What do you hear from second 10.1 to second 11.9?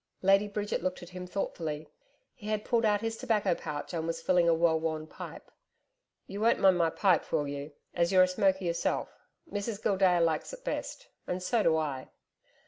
likes it best And so do